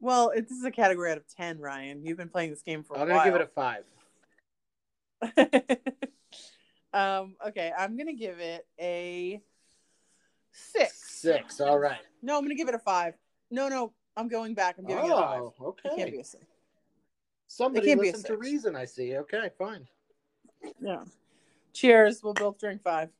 [0.00, 2.04] Well, it, this is a category out of ten, Ryan.
[2.04, 3.18] You've been playing this game for I'm while.
[3.18, 3.84] gonna give it a five.
[6.92, 9.40] um, okay, I'm gonna give it a
[10.50, 11.20] six.
[11.20, 11.60] Six.
[11.60, 12.00] All right.
[12.22, 13.14] No, I'm gonna give it a five.
[13.50, 14.76] No, no, I'm going back.
[14.78, 15.40] I'm giving it a five.
[15.60, 16.18] Oh, It can't be okay.
[16.20, 16.44] a six.
[17.48, 18.74] Somebody can't be a listen to reason.
[18.74, 19.16] I see.
[19.18, 19.86] Okay, fine.
[20.80, 21.04] Yeah.
[21.72, 22.22] Cheers.
[22.22, 23.10] We'll both drink five.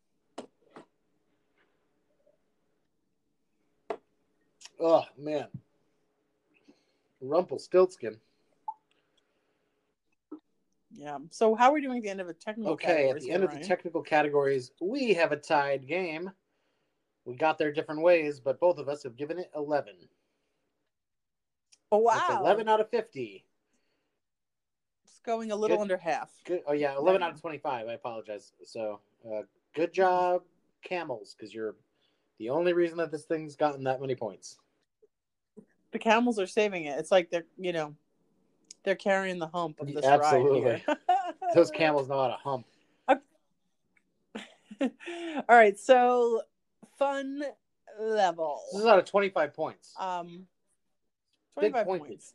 [4.78, 5.46] Oh man,
[7.22, 8.18] Rumpelstiltskin.
[10.92, 11.18] Yeah.
[11.30, 13.42] So how are we doing at the end of the technical Okay, at the end
[13.42, 16.30] of the technical categories, we have a tied game.
[17.24, 19.94] We got there different ways, but both of us have given it eleven.
[21.96, 22.40] Oh That's wow.
[22.40, 23.44] eleven out of fifty.
[25.04, 25.82] It's going a little Good.
[25.82, 26.30] under half.
[26.44, 26.60] Good.
[26.66, 27.88] Oh yeah, eleven out of twenty-five.
[27.88, 28.52] I apologize.
[28.64, 29.42] So, uh,
[29.74, 30.42] good job,
[30.84, 31.76] camels, because you're
[32.38, 34.58] the only reason that this thing's gotten that many points.
[35.92, 36.98] the camels are saving it.
[36.98, 37.94] It's like they're you know
[38.84, 40.84] they're carrying the hump of this Absolutely.
[41.54, 42.66] Those camels know how to hump.
[45.48, 46.42] All right, so
[46.98, 47.42] fun
[47.98, 48.60] level.
[48.72, 49.94] This is out of 25 points.
[49.98, 50.46] Um,
[51.58, 51.98] 25 pointage.
[51.98, 52.34] points.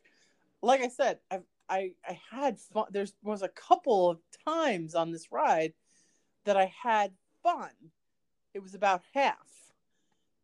[0.62, 2.86] Like I said, I I I had fun.
[2.90, 5.72] There's was a couple of times on this ride
[6.44, 7.70] that I had fun.
[8.54, 9.48] It was about half.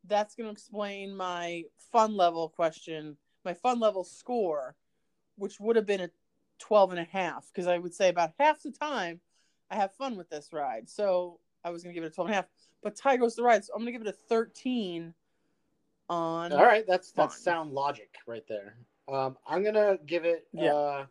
[0.07, 4.75] That's going to explain my fun level question, my fun level score,
[5.37, 6.11] which would have been a
[6.59, 9.21] 12 and a half because I would say about half the time
[9.71, 10.89] I have fun with this ride.
[10.89, 12.49] So I was going to give it a 12 and a half,
[12.83, 13.65] but tie goes the ride.
[13.65, 15.15] So I'm going to give it a 13
[16.09, 17.43] on All right, that's that's Fun.
[17.43, 18.77] sound logic right there.
[19.09, 20.47] Um, I'm gonna give it.
[20.53, 20.73] Yeah.
[20.75, 21.07] Uh,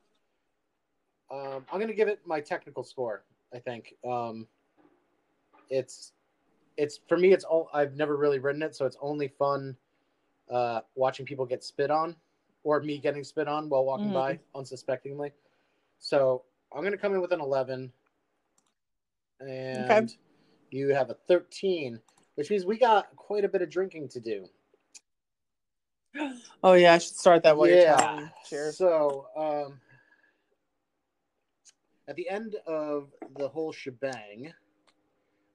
[1.29, 3.23] um, I'm gonna give it my technical score.
[3.53, 4.47] I think um,
[5.69, 6.13] it's
[6.77, 7.33] it's for me.
[7.33, 9.75] It's all I've never really ridden it, so it's only fun
[10.49, 12.15] uh, watching people get spit on,
[12.63, 14.13] or me getting spit on while walking Mhm.
[14.13, 15.31] by unsuspectingly.
[15.99, 17.91] So I'm gonna come in with an 11,
[19.39, 20.15] and
[20.71, 21.99] you have a 13,
[22.35, 24.47] which means we got quite a bit of drinking to do.
[26.63, 27.67] Oh yeah, I should start that while
[28.21, 28.29] me.
[28.47, 28.77] Cheers.
[28.77, 29.79] So, um,
[32.07, 34.53] at the end of the whole shebang,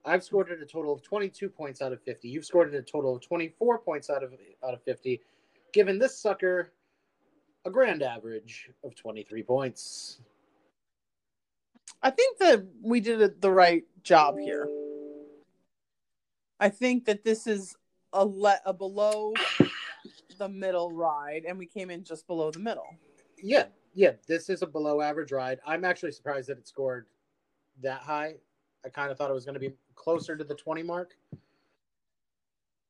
[0.05, 2.29] I've scored it a total of 22 points out of 50.
[2.29, 4.33] You've scored it a total of 24 points out of
[4.65, 5.21] out of 50,
[5.73, 6.73] giving this sucker
[7.65, 10.19] a grand average of 23 points.
[12.03, 14.69] I think that we did the right job here.
[16.59, 17.77] I think that this is
[18.13, 19.35] a le- a below
[20.39, 22.87] the middle ride, and we came in just below the middle.
[23.43, 25.61] Yeah, yeah, this is a below average ride.
[25.67, 27.07] I'm actually surprised that it scored
[27.83, 28.35] that high.
[28.85, 31.13] I kind of thought it was going to be closer to the 20 mark.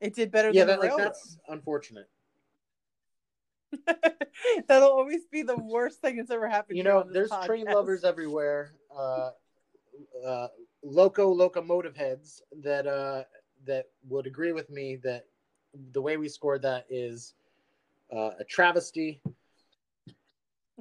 [0.01, 2.09] It did better Yeah, than that, the like that's unfortunate.
[4.69, 6.77] That'll always be the worst thing that's ever happened.
[6.77, 8.73] you know, there's train lovers everywhere.
[8.95, 9.31] Uh,
[10.27, 10.49] uh,
[10.83, 13.23] loco locomotive heads that uh,
[13.65, 15.27] that would agree with me that
[15.93, 17.35] the way we scored that is
[18.15, 19.21] uh, a travesty.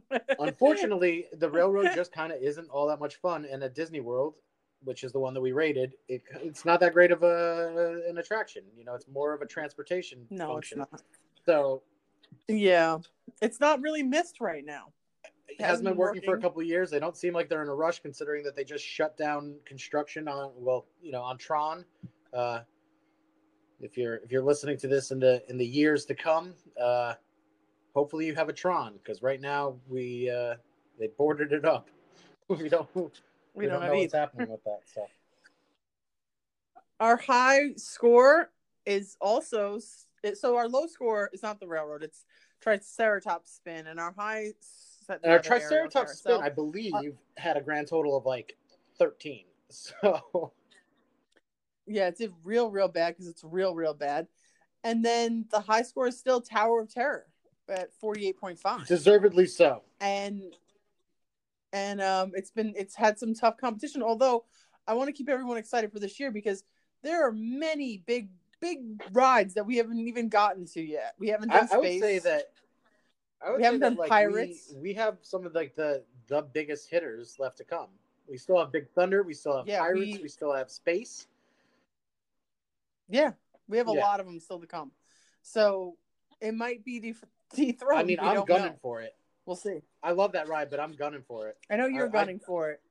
[0.40, 4.36] Unfortunately, the railroad just kind of isn't all that much fun, and at Disney World,
[4.84, 8.18] which is the one that we rated, it, it's not that great of a an
[8.18, 8.64] attraction.
[8.78, 10.82] You know, it's more of a transportation no, function.
[10.82, 11.02] it's not.
[11.46, 11.82] So
[12.48, 12.98] Yeah,
[13.42, 14.92] it's not really missed right now.
[15.48, 16.90] it hasn't been been working, for a couple of years.
[16.90, 20.28] They don't seem like they're in a rush, considering that they just shut down construction
[20.28, 21.86] on well, you know, on Tron.
[22.34, 22.60] Uh,
[23.82, 27.14] if you're if you're listening to this in the in the years to come, uh,
[27.94, 30.56] hopefully you have a Tron because right now we uh,
[31.00, 31.90] they boarded it up.
[32.48, 33.04] we don't we,
[33.54, 34.82] We, don't, know have what's happening with that.
[34.94, 35.08] So
[37.00, 38.52] Our high score
[38.86, 39.80] is also
[40.34, 42.26] so our low score is not the railroad; it's
[42.62, 44.52] Triceratops spin, and our high.
[45.10, 46.46] and our Triceratops spin, carousel.
[46.46, 47.02] I believe, Uh,
[47.38, 48.58] had a grand total of like
[48.98, 49.46] thirteen.
[49.74, 50.52] So
[51.92, 54.28] Yeah, it did real, real bad because it's real, real bad.
[54.84, 57.28] And then the high score is still Tower of Terror
[57.70, 59.84] at forty eight point five, deservedly so.
[60.00, 60.42] and
[61.74, 64.02] and um, it's been it's had some tough competition.
[64.02, 64.46] Although
[64.88, 66.64] I want to keep everyone excited for this year because
[67.04, 71.14] there are many big, big rides that we haven't even gotten to yet.
[71.20, 72.02] We haven't I, done I would space.
[72.02, 72.44] say that
[73.46, 74.74] I would We haven't that, done like, Pirates.
[74.76, 77.88] We, we have some of like the the biggest hitters left to come.
[78.28, 79.24] We still have Big Thunder.
[79.24, 80.00] We still have Yeah, Pirates.
[80.00, 80.28] we- We...
[80.30, 81.28] still have Space.
[83.12, 83.32] Yeah,
[83.68, 84.02] we have a Yeah.
[84.06, 84.92] lot of them still to come.
[85.42, 85.98] So
[86.40, 87.16] it might be de-
[87.56, 88.00] dethroned.
[88.00, 88.80] I mean, I'm gunning know.
[88.82, 89.16] for it.
[89.46, 89.82] We'll see.
[90.02, 91.58] I love that ride, but I'm gunning for it.
[91.70, 92.82] I know you're I- I- gunning for it.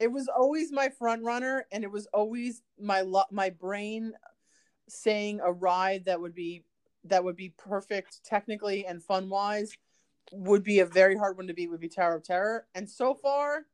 [0.00, 4.12] It was always my front runner, and it was always my lo- my brain
[4.88, 6.64] saying a ride that would be
[7.04, 9.72] that would be perfect technically and fun wise
[10.32, 12.66] would be a very hard one to beat would be Tower of Terror.
[12.74, 13.66] And so far,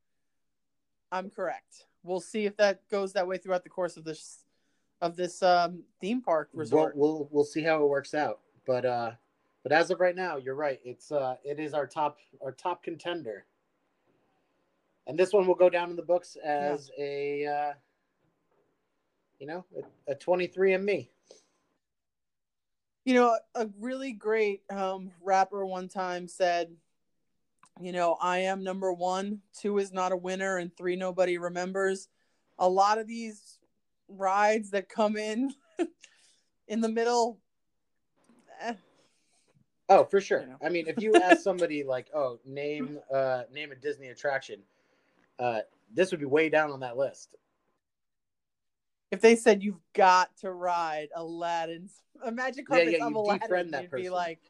[1.12, 1.86] I'm correct.
[2.02, 4.44] We'll see if that goes that way throughout the course of this
[5.00, 6.96] of this um, theme park We'll, resort.
[6.96, 8.40] we'll we'll see how it works out.
[8.66, 9.12] But uh,
[9.62, 10.80] but as of right now, you're right.
[10.84, 13.44] It's uh, it is our top our top contender.
[15.06, 17.72] And this one will go down in the books as a, uh,
[19.38, 19.64] you know,
[20.06, 21.10] a, a 23 and me.
[23.04, 26.68] you know a really great um rapper one time said
[27.80, 32.08] you know i am number one two is not a winner and three nobody remembers
[32.58, 33.57] a lot of these
[34.08, 35.52] rides that come in
[36.68, 37.38] in the middle
[38.60, 38.74] eh,
[39.90, 40.40] Oh, for sure.
[40.42, 40.56] You know.
[40.62, 44.60] I mean, if you ask somebody like, "Oh, name uh name a Disney attraction,"
[45.38, 45.60] uh,
[45.94, 47.36] this would be way down on that list.
[49.10, 53.18] if they said you've got to ride aladdin's a magic Yeah, carpet yeah, of you
[53.18, 54.40] aladdin that you'd be like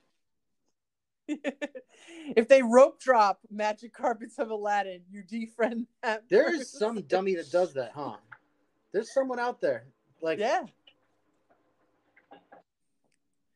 [2.36, 6.24] if they rope drop Magic Carpets of Aladdin, you defriend that.
[6.30, 6.78] There is person.
[6.78, 8.16] some dummy that does that, huh?
[8.92, 9.86] There's someone out there.
[10.22, 10.62] Like, yeah.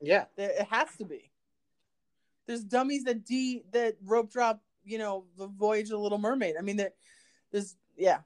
[0.00, 0.24] yeah.
[0.36, 1.30] It has to be.
[2.46, 6.56] There's dummies that D that rope drop, you know, the Voyage of the Little Mermaid.
[6.58, 6.92] I mean, there,
[7.50, 8.18] there's yeah,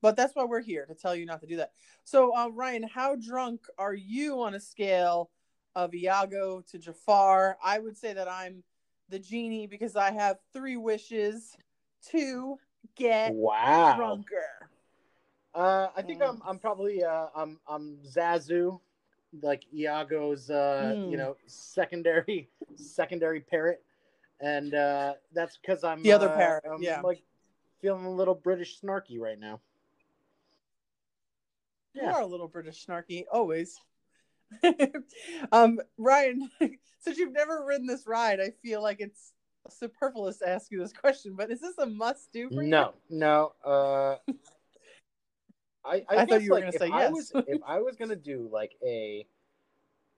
[0.00, 1.72] but that's why we're here to tell you not to do that.
[2.04, 5.30] So, uh, Ryan, how drunk are you on a scale
[5.74, 7.56] of Iago to Jafar?
[7.62, 8.62] I would say that I'm
[9.08, 11.56] the genie because I have three wishes
[12.10, 12.58] to
[12.96, 13.96] get wow.
[13.96, 14.44] drunker.
[15.54, 16.22] Uh, I think.
[16.22, 18.80] I'm I'm probably uh, I'm I'm Zazu,
[19.42, 21.10] like Iago's uh, mm.
[21.10, 23.82] you know secondary secondary parrot,
[24.40, 26.64] and uh, that's because I'm the other uh, parrot.
[26.70, 27.22] I'm, yeah, like
[27.80, 29.60] feeling a little British snarky right now.
[31.94, 32.14] You yeah.
[32.14, 33.80] are a little British snarky always.
[35.52, 36.50] um, Ryan,
[37.00, 39.32] since you've never ridden this ride, I feel like it's
[39.70, 41.34] superfluous to ask you this question.
[41.36, 42.68] But is this a must do for you?
[42.68, 43.52] No, no.
[43.64, 44.16] Uh,
[45.84, 47.12] I, I, I thought you were like, gonna say yes.
[47.12, 49.26] Was, if I was gonna do like a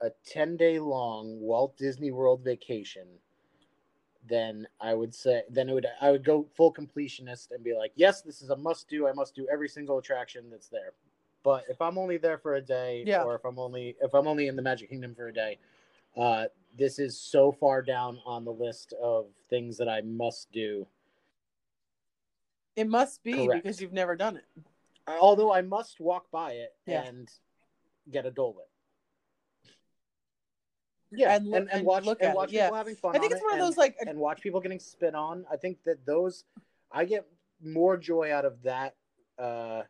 [0.01, 3.07] a ten day long Walt Disney World vacation,
[4.29, 7.93] then I would say then it would I would go full completionist and be like,
[7.97, 9.09] yes, this is a must do.
[9.09, 10.93] I must do every single attraction that's there.
[11.43, 13.23] But if I'm only there for a day, yeah.
[13.23, 15.59] or if I'm only if I'm only in the Magic Kingdom for a day,
[16.17, 16.47] uh,
[16.77, 20.87] this is so far down on the list of things that I must do.
[22.75, 23.63] It must be Correct.
[23.63, 24.45] because you've never done it.
[25.09, 27.05] Although I must walk by it yeah.
[27.05, 27.29] and
[28.11, 28.67] get a Dole Whip.
[31.13, 32.77] Yeah, and, and, and, and watch look and watch people yeah.
[32.77, 33.15] having fun.
[33.15, 35.45] I think it's one of those like and watch people getting spit on.
[35.51, 36.45] I think that those
[36.91, 37.27] I get
[37.65, 38.97] more joy out of that
[39.39, 39.83] uh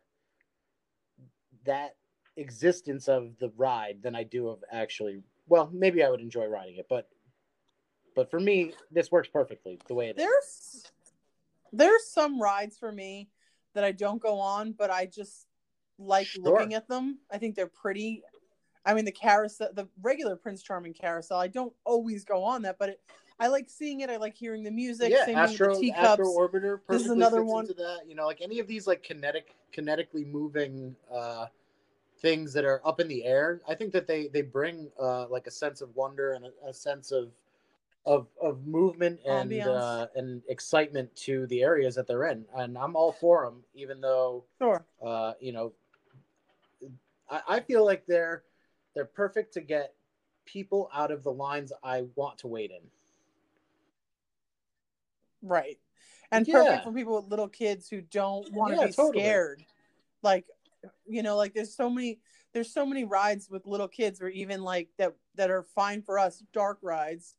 [1.65, 1.97] that
[2.37, 5.23] existence of the ride than I do of actually.
[5.49, 7.09] Well, maybe I would enjoy riding it, but
[8.15, 10.93] but for me, this works perfectly the way it there's, is.
[11.73, 13.29] There's some rides for me
[13.77, 15.47] that I don't go on, but I just
[15.99, 16.43] like sure.
[16.43, 17.19] looking at them.
[17.31, 18.23] I think they're pretty.
[18.85, 22.77] I mean, the carousel, the regular Prince Charming carousel, I don't always go on that,
[22.79, 23.01] but it,
[23.39, 24.11] I like seeing it.
[24.11, 25.11] I like hearing the music.
[25.13, 26.21] Yeah, Astro, the teacups.
[26.21, 26.81] Astro Orbiter.
[26.89, 27.67] This is another one.
[27.67, 28.01] that.
[28.07, 31.47] You know, like any of these like kinetic, kinetically moving uh,
[32.21, 33.61] things that are up in the air.
[33.69, 36.73] I think that they they bring uh, like a sense of wonder and a, a
[36.73, 37.31] sense of
[38.07, 42.95] of of movement and uh, and excitement to the areas that they're in, and I'm
[42.95, 43.65] all for them.
[43.75, 45.73] Even though, sure, uh, you know,
[47.29, 48.45] I, I feel like they're
[48.95, 49.95] they're perfect to get
[50.45, 52.79] people out of the lines I want to wait in.
[55.43, 55.79] Right.
[56.31, 56.55] And yeah.
[56.55, 59.25] perfect for people with little kids who don't want to yeah, be totally.
[59.25, 59.65] scared.
[60.23, 60.45] Like,
[61.07, 62.21] you know, like there's so many
[62.53, 66.19] there's so many rides with little kids or even like that that are fine for
[66.19, 67.35] us, dark rides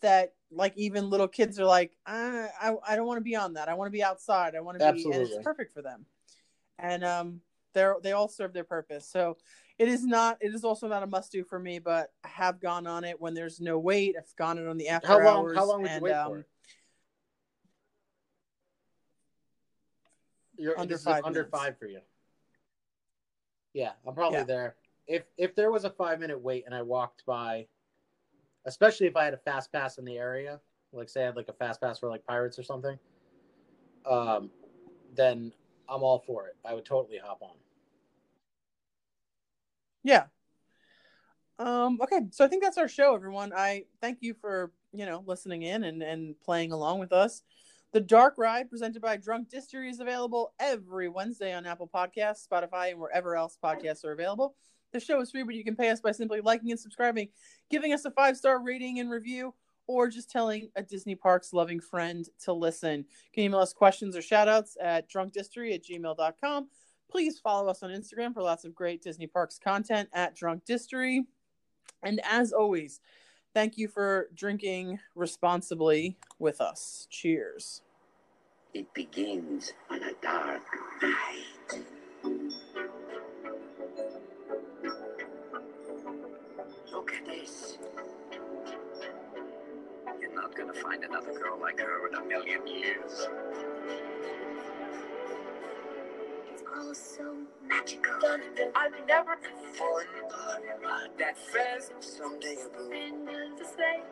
[0.00, 3.54] that like even little kids are like, I I, I don't want to be on
[3.54, 3.68] that.
[3.68, 4.54] I want to be outside.
[4.54, 6.06] I want to be and it's perfect for them.
[6.78, 7.40] And um
[7.74, 9.08] they're they all serve their purpose.
[9.08, 9.36] So
[9.78, 12.60] it is not it is also not a must do for me, but I have
[12.60, 14.14] gone on it when there's no wait.
[14.18, 15.56] I've gone it on the after how long, hours.
[15.56, 16.46] How long would and, you wait um, for?
[20.56, 21.24] You're under five.
[21.24, 22.00] Under five for you.
[23.72, 24.44] Yeah, I'm probably yeah.
[24.44, 24.76] there.
[25.06, 27.66] If if there was a five minute wait and I walked by,
[28.66, 30.60] especially if I had a fast pass in the area,
[30.92, 32.98] like say I had like a fast pass for like Pirates or something,
[34.08, 34.50] um,
[35.14, 35.52] then
[35.88, 36.56] I'm all for it.
[36.64, 37.56] I would totally hop on.
[40.02, 40.24] Yeah.
[41.58, 43.52] Um, okay, so I think that's our show, everyone.
[43.54, 47.42] I thank you for you know listening in and and playing along with us.
[47.92, 52.90] The Dark Ride, presented by Drunk Distillery, is available every Wednesday on Apple Podcasts, Spotify,
[52.90, 54.56] and wherever else podcasts are available.
[54.92, 57.28] The show is free, but you can pay us by simply liking and subscribing,
[57.70, 59.54] giving us a five star rating and review,
[59.86, 63.00] or just telling a Disney Parks loving friend to listen.
[63.00, 66.68] You can email us questions or shout outs at drunkdistillery at gmail.com.
[67.10, 71.24] Please follow us on Instagram for lots of great Disney Parks content at Drunk Distillery.
[72.02, 73.00] And as always,
[73.52, 77.06] thank you for drinking responsibly with us.
[77.10, 77.82] Cheers.
[78.72, 80.62] It begins on a dark
[81.00, 81.53] night.
[90.74, 93.26] You're not gonna find another girl like her in a million years.
[96.52, 98.12] It's all so magical.
[98.74, 99.38] I've never
[99.74, 102.56] fallen on that fast someday.
[102.92, 104.02] End of the sleigh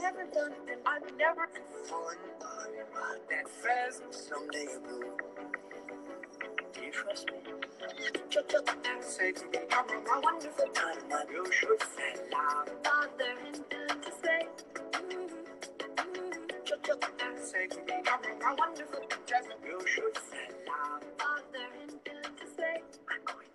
[0.00, 0.52] never done.
[0.86, 1.48] I've never
[1.84, 2.16] fallen
[3.28, 5.00] that fast someday, boo.
[5.00, 5.49] Do
[6.90, 7.32] me trust me.
[9.52, 12.70] Me a wonderful time you should say loud.
[12.84, 13.54] Father and
[14.02, 14.48] to say.
[14.92, 16.20] Mm-hmm,
[17.20, 20.48] and me a wonderful time you should say.
[21.18, 22.04] Father and
[22.38, 22.82] to say.
[23.08, 23.49] I'm going